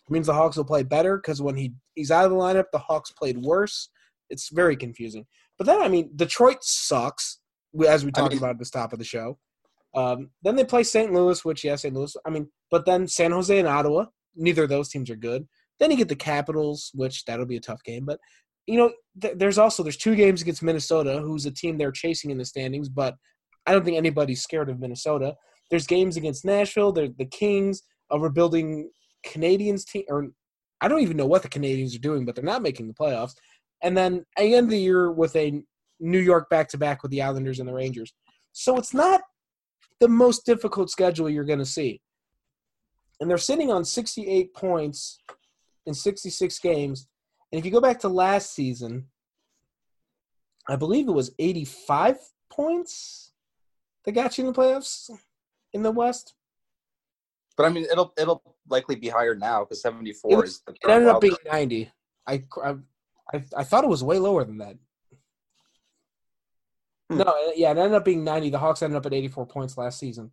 [0.08, 2.78] means the Hawks will play better because when he he's out of the lineup, the
[2.78, 3.88] Hawks played worse.
[4.30, 5.26] It's very confusing.
[5.58, 7.40] But then, I mean, Detroit sucks,
[7.86, 9.38] as we I talked mean- about at the top of the show.
[9.96, 11.12] Um, then they play St.
[11.12, 11.94] Louis, which yeah, St.
[11.94, 12.16] Louis.
[12.26, 14.06] I mean, but then San Jose and Ottawa.
[14.34, 15.46] Neither of those teams are good.
[15.78, 18.04] Then you get the Capitals, which that'll be a tough game.
[18.04, 18.18] But
[18.66, 22.30] you know, th- there's also there's two games against Minnesota, who's a team they're chasing
[22.30, 22.88] in the standings.
[22.88, 23.14] But
[23.66, 25.36] I don't think anybody's scared of Minnesota.
[25.70, 26.92] There's games against Nashville.
[26.92, 28.90] The Kings, a rebuilding
[29.26, 30.28] Canadiens team, or
[30.80, 33.34] I don't even know what the Canadiens are doing, but they're not making the playoffs.
[33.82, 35.62] And then the end the year with a
[36.00, 38.12] New York back to back with the Islanders and the Rangers.
[38.52, 39.22] So it's not
[40.00, 42.00] the most difficult schedule you're going to see.
[43.20, 45.18] And they're sitting on 68 points
[45.86, 47.06] in 66 games.
[47.50, 49.06] And if you go back to last season,
[50.68, 52.16] I believe it was 85
[52.50, 53.32] points
[54.04, 55.10] that got you in the playoffs
[55.72, 56.34] in the West.
[57.56, 60.90] But I mean, it'll it'll likely be higher now because 74 It is the It
[60.90, 61.92] ended up being 90.
[62.26, 62.74] I, I,
[63.32, 64.76] I, I thought it was way lower than that.
[67.10, 67.18] Hmm.
[67.18, 68.50] No, yeah, it ended up being 90.
[68.50, 70.30] The Hawks ended up at 84 points last season.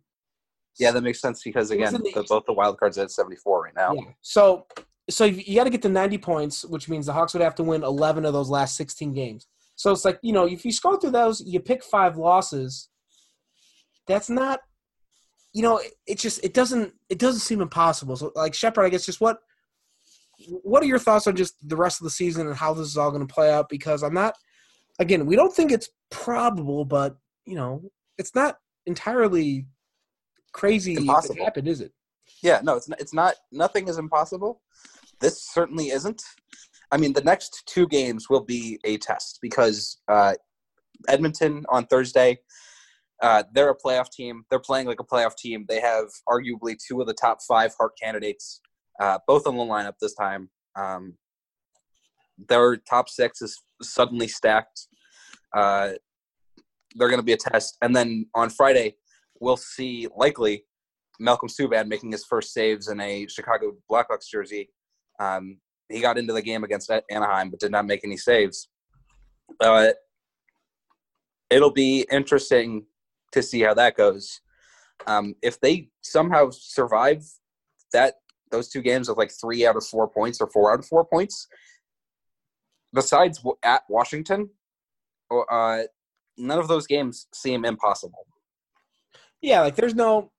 [0.78, 3.74] Yeah, that makes sense because again, the both the wild cards are at 74 right
[3.76, 3.92] now.
[3.94, 4.02] Yeah.
[4.22, 4.66] So
[5.10, 7.54] so you, you got to get to 90 points, which means the Hawks would have
[7.56, 9.46] to win 11 of those last 16 games.
[9.76, 12.88] So it's like, you know, if you scroll through those, you pick five losses.
[14.06, 14.60] That's not
[15.52, 18.16] you know, it, it just it doesn't it doesn't seem impossible.
[18.16, 19.38] So like Shepard, I guess just what
[20.62, 22.96] what are your thoughts on just the rest of the season and how this is
[22.96, 24.34] all going to play out because I'm not
[24.98, 27.82] again, we don't think it's probable, but you know,
[28.18, 29.66] it's not entirely
[30.52, 31.44] crazy if it Impossible.
[31.44, 31.92] happened, is it?
[32.42, 33.34] Yeah, no, it's not, it's not.
[33.50, 34.60] Nothing is impossible.
[35.20, 36.22] This certainly isn't.
[36.90, 40.34] I mean, the next two games will be a test because uh,
[41.08, 42.38] Edmonton on Thursday,
[43.22, 44.44] uh, they're a playoff team.
[44.50, 45.64] They're playing like a playoff team.
[45.68, 48.60] They have arguably two of the top five Hart candidates,
[49.00, 50.50] uh, both on the lineup this time.
[50.74, 51.14] Um,
[52.48, 54.88] their top six is suddenly stacked.
[55.56, 55.92] Uh,
[56.96, 58.96] they're going to be a test, and then on Friday,
[59.40, 60.64] we'll see likely
[61.20, 64.70] Malcolm Subban making his first saves in a Chicago Blackhawks jersey.
[65.20, 65.58] Um,
[65.88, 68.68] he got into the game against Anaheim, but did not make any saves.
[71.50, 72.86] It'll be interesting
[73.32, 74.40] to see how that goes.
[75.06, 77.24] Um, if they somehow survive
[77.92, 78.14] that
[78.50, 81.04] those two games with like three out of four points or four out of four
[81.04, 81.48] points,
[82.92, 84.50] besides at Washington,
[85.50, 85.82] uh,
[86.36, 88.26] none of those games seem impossible.
[89.40, 90.30] Yeah, like there's no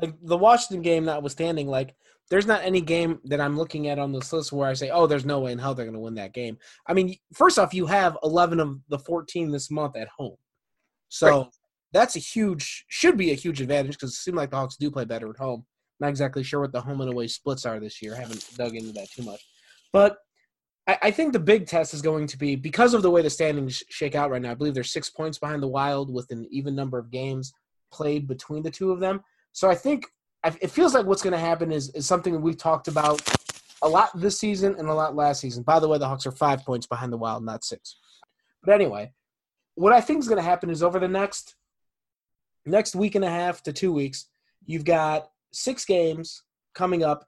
[0.00, 1.94] like the Washington game notwithstanding, like
[2.30, 5.06] there's not any game that I'm looking at on this list where I say, oh,
[5.06, 6.58] there's no way in hell they're going to win that game.
[6.86, 10.36] I mean, first off, you have 11 of the 14 this month at home,
[11.08, 11.46] so Right.
[11.92, 14.90] That's a huge should be a huge advantage because it seems like the Hawks do
[14.90, 15.64] play better at home.
[15.98, 18.14] Not exactly sure what the home and away splits are this year.
[18.14, 19.44] I haven't dug into that too much,
[19.92, 20.18] but
[20.86, 23.30] I, I think the big test is going to be because of the way the
[23.30, 24.52] standings shake out right now.
[24.52, 27.52] I believe they're six points behind the Wild with an even number of games
[27.92, 29.20] played between the two of them.
[29.52, 30.06] So I think
[30.44, 33.20] it feels like what's going to happen is is something we've talked about
[33.82, 35.62] a lot this season and a lot last season.
[35.62, 37.96] By the way, the Hawks are five points behind the Wild, not six.
[38.62, 39.12] But anyway,
[39.74, 41.56] what I think is going to happen is over the next
[42.66, 44.26] next week and a half to two weeks,
[44.66, 46.42] you've got six games
[46.74, 47.26] coming up: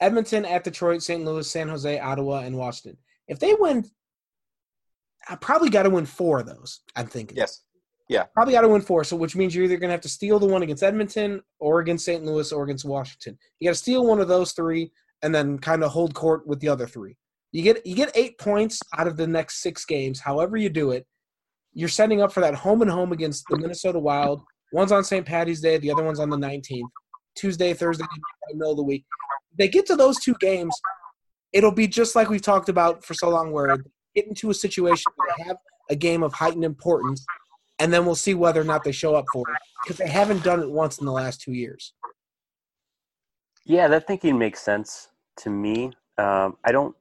[0.00, 1.24] Edmonton at Detroit, St.
[1.24, 2.98] Louis, San Jose, Ottawa, and Washington.
[3.28, 3.84] If they win,
[5.28, 6.80] I probably got to win four of those.
[6.96, 7.62] I'm thinking Yes.
[8.08, 8.24] Yeah.
[8.34, 9.02] Probably got to win four.
[9.04, 11.80] So which means you're either going to have to steal the one against Edmonton or
[11.80, 12.22] against St.
[12.22, 13.38] Louis or against Washington.
[13.58, 14.92] You got to steal one of those three
[15.22, 17.16] and then kind of hold court with the other three.
[17.52, 20.20] You get you get eight points out of the next six games.
[20.20, 21.06] However you do it,
[21.72, 24.42] you're setting up for that home and home against the Minnesota Wild.
[24.74, 25.24] One's on St.
[25.24, 26.88] Patty's Day, the other one's on the 19th.
[27.36, 28.04] Tuesday, Thursday,
[28.54, 29.04] middle of the week.
[29.56, 30.74] They get to those two games.
[31.52, 33.76] it'll be just like we've talked about for so long, where
[34.16, 35.58] get into a situation where they have
[35.90, 37.24] a game of heightened importance,
[37.78, 40.42] and then we'll see whether or not they show up for it because they haven't
[40.42, 41.94] done it once in the last two years.
[43.64, 45.92] Yeah, that thinking makes sense to me.
[46.18, 46.96] Um, I don't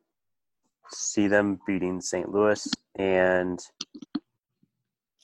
[0.91, 2.31] see them beating St.
[2.31, 2.67] Louis,
[2.99, 3.59] and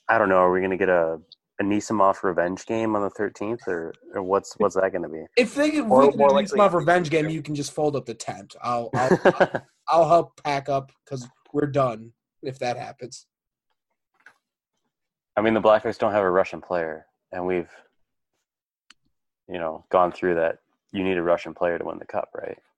[0.08, 0.38] I don't know.
[0.38, 1.20] Are we going to get a
[1.60, 5.24] Anisimov revenge game on the 13th, or, or what's what's that going to be?
[5.36, 7.96] If they get Or we can more do likely- revenge game, you can just fold
[7.96, 8.56] up the tent.
[8.62, 13.26] I'll I'll, I'll help pack up because we're done if that happens.
[15.36, 17.70] I mean, the Blackhawks don't have a Russian player, and we've,
[19.48, 20.58] you know, gone through that.
[20.92, 22.58] You need a Russian player to win the cup, right?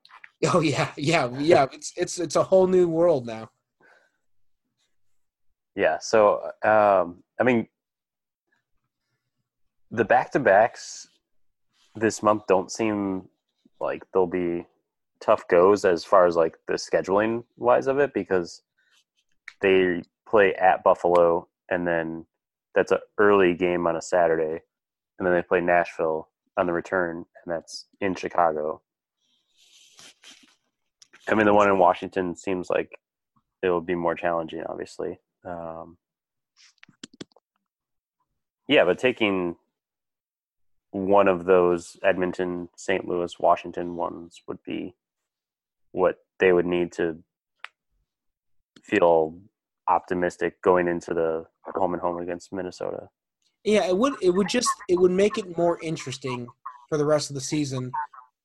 [0.52, 1.66] Oh yeah, yeah, yeah.
[1.72, 3.48] It's it's it's a whole new world now.
[5.76, 5.98] Yeah.
[6.00, 7.68] So, um, I mean,
[9.92, 11.06] the back to backs
[11.94, 13.28] this month don't seem
[13.78, 14.66] like they'll be
[15.20, 18.62] tough goes as far as like the scheduling wise of it because
[19.60, 22.24] they play at Buffalo and then
[22.74, 24.62] that's an early game on a Saturday
[25.18, 28.80] and then they play Nashville on the return and that's in Chicago.
[31.28, 32.98] I mean, the one in Washington seems like
[33.62, 35.20] it will be more challenging, obviously.
[35.44, 35.98] Um,
[38.66, 39.56] yeah, but taking
[40.92, 43.08] one of those Edmonton, St.
[43.08, 44.94] Louis, Washington ones would be
[45.90, 47.18] what they would need to
[48.84, 49.38] feel
[49.88, 53.08] optimistic going into the home and home against Minnesota.
[53.64, 56.46] Yeah, it would it would just it would make it more interesting
[56.88, 57.90] for the rest of the season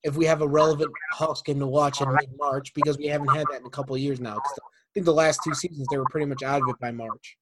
[0.03, 3.35] if we have a relevant Hawks game to watch in mid March because we haven't
[3.35, 4.37] had that in a couple of years now.
[4.37, 4.59] I
[4.93, 7.37] think the last two seasons they were pretty much out of it by March.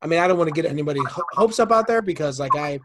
[0.00, 1.00] I mean, I don't want to get anybody
[1.32, 2.80] hopes up out there because like I,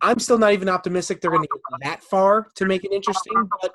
[0.00, 3.48] I'm still not even optimistic they're going to get that far to make it interesting.
[3.60, 3.70] But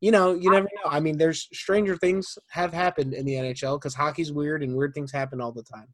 [0.00, 0.90] you know, you never know.
[0.90, 4.94] I mean, there's stranger things have happened in the NHL because hockey's weird and weird
[4.94, 5.88] things happen all the time.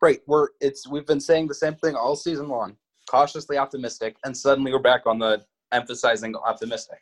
[0.00, 0.20] Right.
[0.26, 2.76] We're it's we've been saying the same thing all season long.
[3.10, 6.98] Cautiously optimistic, and suddenly we're back on the emphasizing optimistic.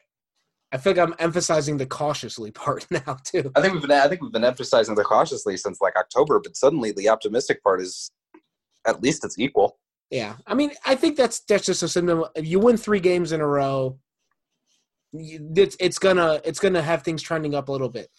[0.72, 3.52] I feel like I'm emphasizing the cautiously part now too.
[3.54, 6.56] I think we've been I think we've been emphasizing the cautiously since like October, but
[6.56, 8.10] suddenly the optimistic part is
[8.86, 9.78] at least it's equal.
[10.12, 12.26] Yeah, I mean, I think that's that's just a symptom.
[12.34, 13.98] If you win three games in a row,
[15.14, 18.10] it's it's gonna it's gonna have things trending up a little bit,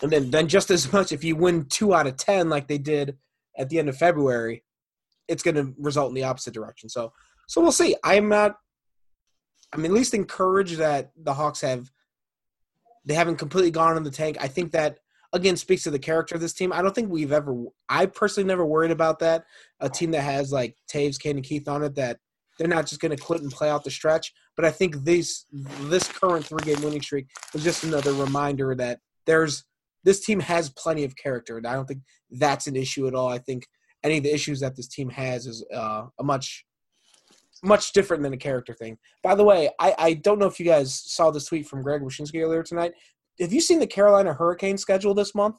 [0.00, 2.78] and then then just as much if you win two out of ten like they
[2.78, 3.18] did
[3.58, 4.64] at the end of February,
[5.28, 6.88] it's gonna result in the opposite direction.
[6.88, 7.12] So
[7.48, 7.94] so we'll see.
[8.02, 8.56] I'm not.
[9.74, 11.90] I'm at least encouraged that the Hawks have
[13.04, 14.38] they haven't completely gone in the tank.
[14.40, 15.00] I think that
[15.32, 16.72] again speaks to the character of this team.
[16.72, 17.54] I don't think we've ever.
[17.88, 19.44] I personally never worried about that.
[19.80, 22.18] A team that has like Toews, Kane, and Keith on it that
[22.58, 24.32] they're not just going to quit and play out the stretch.
[24.56, 25.46] But I think this
[25.82, 29.64] this current three game winning streak is just another reminder that there's
[30.04, 33.28] this team has plenty of character, and I don't think that's an issue at all.
[33.28, 33.64] I think
[34.04, 36.64] any of the issues that this team has is uh, a much
[37.64, 38.98] much different than a character thing.
[39.22, 42.00] By the way, I, I don't know if you guys saw this tweet from Greg
[42.02, 42.92] Wyshynski earlier tonight.
[43.40, 45.56] Have you seen the Carolina Hurricane schedule this month?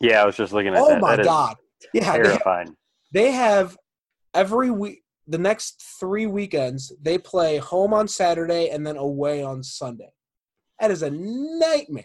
[0.00, 1.00] Yeah, I was just looking at Oh that.
[1.00, 1.56] my That is god!
[1.92, 2.76] Yeah, they have, terrifying.
[3.12, 3.76] they have
[4.34, 5.02] every week.
[5.26, 10.10] The next three weekends, they play home on Saturday and then away on Sunday.
[10.80, 12.04] That is a nightmare.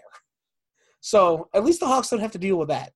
[1.00, 2.92] So at least the Hawks don't have to deal with that.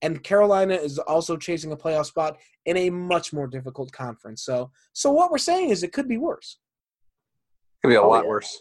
[0.00, 4.44] And Carolina is also chasing a playoff spot in a much more difficult conference.
[4.44, 6.58] So, so what we're saying is it could be worse.
[7.82, 8.28] Could be a Oh, lot yeah.
[8.30, 8.58] worse.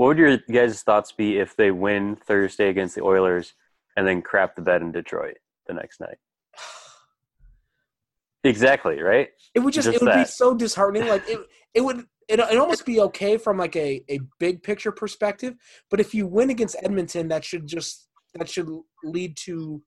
[0.00, 3.52] What would your guys' thoughts be if they win Thursday against the Oilers
[3.98, 5.36] and then crap the bed in Detroit
[5.66, 6.16] the next night?
[8.42, 9.28] Exactly, right?
[9.54, 11.06] It would just, Just it would be so disheartening.
[11.06, 11.40] Like it,
[11.74, 15.52] it would it it almost be okay from like a a big picture perspective.
[15.90, 18.70] But if you win against Edmonton, that should just that should
[19.04, 19.82] lead to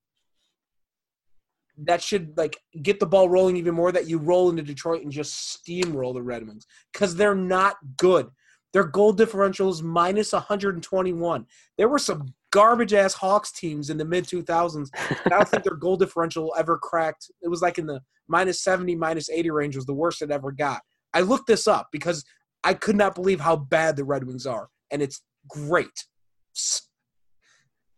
[1.86, 3.91] that should like get the ball rolling even more.
[3.91, 8.30] That you roll into Detroit and just steamroll the Red Wings because they're not good.
[8.73, 11.45] Their goal differential is minus 121.
[11.77, 14.89] There were some garbage ass Hawks teams in the mid 2000s.
[15.25, 17.31] I don't think their goal differential ever cracked.
[17.41, 20.52] It was like in the minus 70, minus 80 range was the worst it ever
[20.52, 20.81] got.
[21.13, 22.25] I looked this up because
[22.63, 26.06] I could not believe how bad the Red Wings are, and it's great.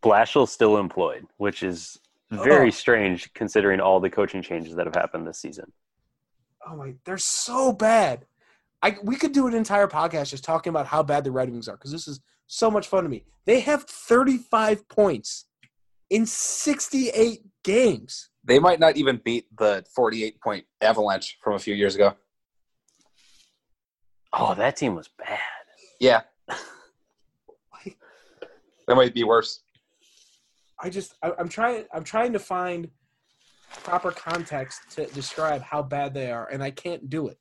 [0.02, 1.98] Blashill's still employed, which is
[2.32, 2.42] oh.
[2.42, 2.70] very Oh.
[2.70, 5.72] strange considering all the coaching changes that have happened this season.
[6.68, 8.26] Oh my, they're so bad.
[8.82, 11.68] I we could do an entire podcast just talking about how bad the Red Wings
[11.68, 13.24] are because this is so much fun to me.
[13.44, 15.46] They have 35 points
[16.10, 18.30] in 68 games.
[18.44, 22.14] They might not even beat the 48 point Avalanche from a few years ago.
[24.32, 25.38] Oh, that team was bad.
[25.98, 26.22] Yeah.
[28.86, 29.62] That might be worse.
[30.80, 32.88] I just I, I'm trying I'm trying to find
[33.82, 37.38] proper context to describe how bad they are, and I can't do it.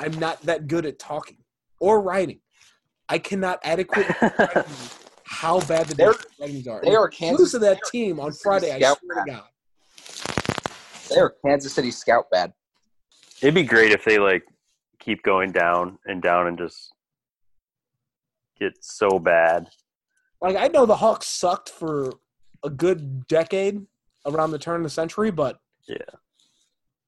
[0.00, 1.38] I'm not that good at talking
[1.80, 2.40] or writing.
[3.08, 4.14] I cannot adequately
[5.24, 6.80] how bad the They're- Detroit are.
[6.82, 8.72] they are Kansas- lose to that are team on Friday.
[8.72, 9.30] I scout swear to.
[9.32, 9.44] God.
[11.10, 12.52] They're Kansas City scout bad.
[13.42, 14.44] It'd be great if they like
[14.98, 16.92] keep going down and down and just
[18.58, 19.68] get so bad.
[20.40, 22.10] Like I know the Hawks sucked for
[22.62, 23.86] a good decade
[24.24, 25.96] around the turn of the century, but Yeah.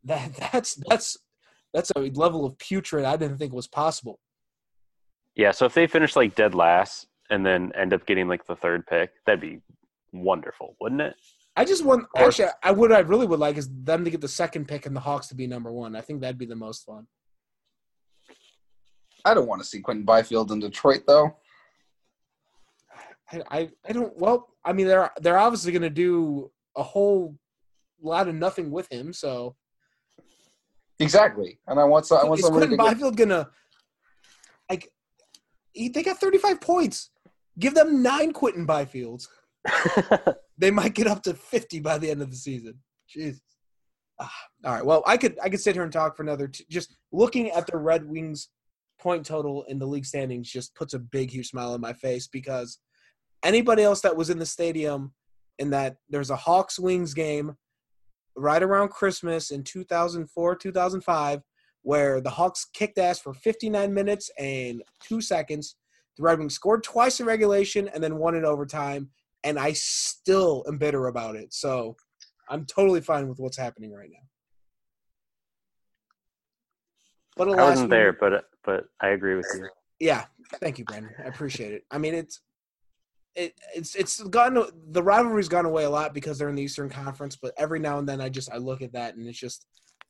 [0.05, 1.16] that that's that's
[1.77, 4.18] that's a level of putrid I didn't think was possible.
[5.35, 8.57] Yeah, so if they finish like dead last and then end up getting like the
[8.57, 9.61] third pick, that'd be
[10.11, 11.14] wonderful, wouldn't it?
[11.55, 14.22] I just want Or- actually I would I really would like is them to get
[14.22, 15.95] the second pick and the Hawks to be number one.
[15.95, 17.07] I think that'd be the most fun.
[19.27, 21.37] I don't want to see Quinton Byfield in Detroit though.
[23.31, 27.37] I I, I don't well I mean they're they're obviously gonna do a whole
[28.01, 29.57] lot of nothing with him, so
[30.99, 32.18] Exactly, and I want some.
[32.18, 33.51] I want is somebody Quinton to get, Byfield gonna
[34.70, 34.90] like
[35.72, 37.11] he, they got thirty five points.
[37.59, 39.28] Give them nine Quinton Byfields.
[40.59, 42.78] They might get up to fifty by the end of the season.
[43.09, 43.42] Jesus.
[44.18, 44.32] Ah,
[44.64, 44.84] all right.
[44.84, 46.49] Well, I could I could sit here and talk for another.
[46.49, 48.49] T- just looking at the Red Wings
[48.99, 52.26] point total in the league standings just puts a big huge smile on my face
[52.26, 52.78] because
[53.42, 55.12] anybody else that was in the stadium
[55.59, 57.55] in that there's a Hawks Wings game
[58.37, 61.43] right around Christmas in 2004 2005
[61.87, 65.76] where the Hawks kicked ass for 59 minutes and two seconds.
[66.16, 69.11] The Red Wings scored twice in regulation and then won in overtime,
[69.45, 71.55] and I still am bitter about it.
[71.55, 71.95] So
[72.51, 74.18] I'm totally fine with what's happening right now.
[77.37, 79.68] But I wasn't there, but but I agree with you.
[80.01, 80.24] yeah,
[80.61, 81.14] thank you, Brandon.
[81.24, 81.84] I appreciate it.
[81.93, 82.41] I mean, it's
[83.37, 86.89] it it's it's gotten the rivalry's gone away a lot because they're in the Eastern
[86.89, 87.37] Conference.
[87.37, 89.66] But every now and then, I just I look at that and it's just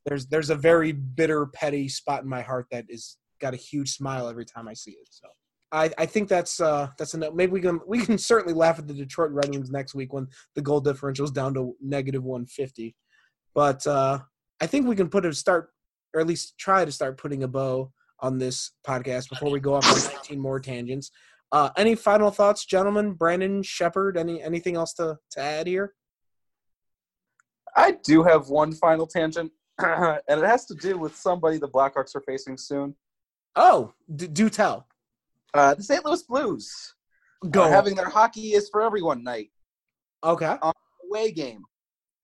[0.07, 3.91] there's there's a very bitter, petty spot in my heart that is got a huge
[3.91, 5.09] smile every time I see it.
[5.11, 5.29] So.
[5.73, 7.35] I, I think that's uh that's enough.
[7.35, 10.29] Maybe we can we can certainly laugh at the Detroit Red Wings next week when
[10.55, 12.95] the goal differential is down to negative 150.
[13.53, 14.21] But uh,
[14.61, 15.71] I think we can put a start,
[16.15, 19.75] or at least try to start putting a bow on this podcast before we go
[19.75, 21.11] off on 19 more tangents.
[21.53, 23.13] Uh, any final thoughts, gentlemen?
[23.13, 25.95] Brandon Shepard, any anything else to, to add here?
[27.77, 32.15] I do have one final tangent, and it has to do with somebody the Blackhawks
[32.15, 32.95] are facing soon.
[33.55, 34.87] Oh, d- do tell.
[35.55, 36.05] Uh, the St.
[36.05, 36.95] Louis Blues
[37.51, 37.69] Go.
[37.69, 39.51] having their hockey is for everyone night
[40.25, 40.57] okay.
[41.09, 41.63] away game.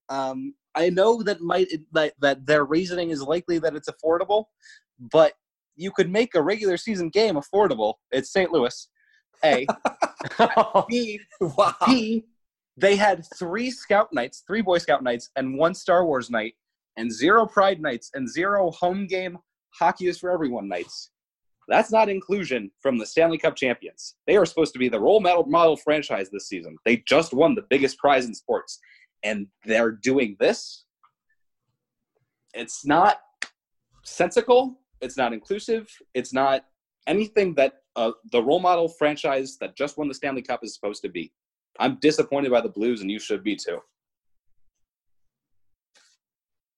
[0.08, 4.46] Um, I know that might that, that their reasoning is likely that it's affordable,
[4.98, 5.34] but
[5.76, 7.94] you could make a regular season game affordable.
[8.10, 8.52] It's St.
[8.52, 8.88] Louis.
[9.45, 9.66] A.
[10.88, 11.20] B.
[11.40, 11.74] Wow.
[11.86, 12.24] B.
[12.76, 16.55] They had three scout nights, three Boy Scout nights, and one Star Wars night,
[16.97, 19.38] and zero Pride nights, and zero home game
[19.78, 21.11] hockey is for everyone nights.
[21.68, 24.16] That's not inclusion from the Stanley Cup champions.
[24.26, 26.76] They are supposed to be the role model, model franchise this season.
[26.84, 28.78] They just won the biggest prize in sports,
[29.22, 30.84] and they're doing this.
[32.55, 33.20] It's not
[34.05, 34.80] sensical.
[35.01, 35.88] It's not inclusive.
[36.14, 36.64] It's not
[37.07, 41.03] anything that uh, the role model franchise that just won the Stanley Cup is supposed
[41.03, 41.32] to be.
[41.78, 43.78] I'm disappointed by the Blues, and you should be too.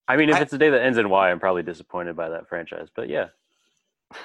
[0.08, 2.28] I mean, if I- it's a day that ends in Y, I'm probably disappointed by
[2.28, 2.88] that franchise.
[2.94, 3.28] But yeah,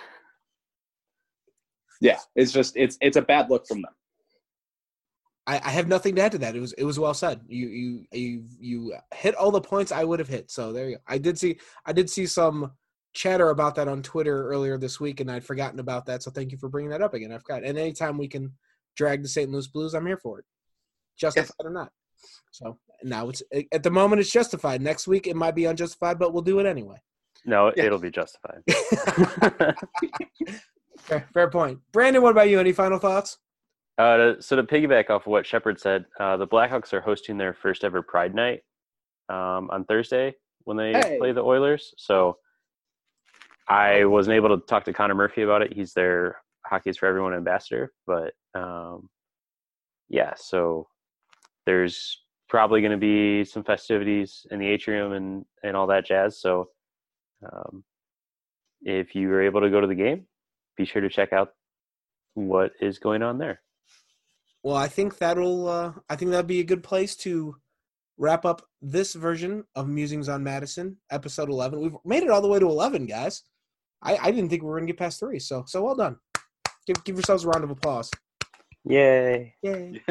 [2.01, 3.93] Yeah, it's just it's it's a bad look from them.
[5.47, 6.55] I, I have nothing to add to that.
[6.55, 7.41] It was it was well said.
[7.47, 10.49] You you you you hit all the points I would have hit.
[10.51, 11.01] So there you go.
[11.07, 12.71] I did see I did see some
[13.19, 16.23] chatter about that on Twitter earlier this week, and I'd forgotten about that.
[16.23, 17.33] So thank you for bringing that up again.
[17.33, 17.65] I forgot.
[17.65, 18.53] And anytime we can
[18.95, 19.51] drag the St.
[19.51, 20.45] Louis Blues, I'm here for it,
[21.17, 21.91] justified or not.
[22.51, 23.43] So now it's
[23.73, 24.81] at the moment it's justified.
[24.81, 26.95] Next week it might be unjustified, but we'll do it anyway.
[27.45, 27.83] no, Yeah.
[27.83, 28.61] it'll be justified.
[30.99, 31.79] fair, fair point.
[31.91, 32.57] Brandon, what about you?
[32.59, 33.37] Any final thoughts?
[33.97, 37.53] Uh, so to piggyback off of what Shepard said, uh, the Blackhawks are hosting their
[37.53, 38.61] first ever Pride Night
[39.27, 41.17] um, on Thursday when they Hey.
[41.19, 41.93] play the Oilers.
[41.97, 42.37] So
[43.69, 45.73] I wasn't able to talk to Connor Murphy about it.
[45.73, 47.91] He's their Hockey's for Everyone ambassador.
[48.07, 49.09] But um,
[50.09, 50.87] yeah, so
[51.65, 56.41] there's probably going to be some festivities in the atrium and, and all that jazz.
[56.41, 56.69] So
[57.45, 57.83] um,
[58.81, 60.25] if you are able to go to the game,
[60.75, 61.49] be sure to check out
[62.33, 63.61] what is going on there.
[64.63, 65.67] Well, I think that'll.
[65.67, 67.55] Uh, I think that'd be a good place to
[68.17, 71.79] wrap up this version of Musings on Madison, episode eleven.
[71.79, 73.43] We've made it all the way to eleven, guys.
[74.01, 76.17] I, I didn't think we were gonna get past three, so so well done.
[76.85, 78.09] Give give yourselves a round of applause.
[78.85, 79.55] Yay.
[79.61, 80.01] Yay!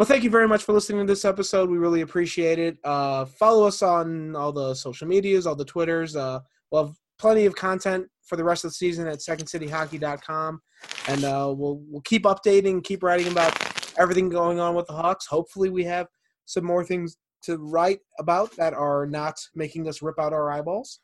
[0.00, 1.68] But thank you very much for listening to this episode.
[1.68, 2.78] We really appreciate it.
[2.82, 6.16] Uh, follow us on all the social medias, all the Twitters.
[6.16, 6.40] Uh,
[6.70, 10.62] we'll have plenty of content for the rest of the season at secondcityhockey.com.
[11.06, 13.54] And uh, we'll, we'll keep updating, keep writing about
[13.98, 15.26] everything going on with the Hawks.
[15.26, 16.06] Hopefully, we have
[16.46, 21.00] some more things to write about that are not making us rip out our eyeballs.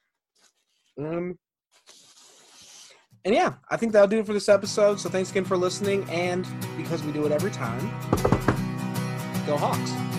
[0.99, 1.39] Um,
[3.27, 5.01] and yeah, I think that'll do it for this episode.
[5.01, 6.09] So thanks again for listening.
[6.09, 6.47] And
[6.77, 7.81] because we do it every time,
[9.47, 10.16] go Hawks.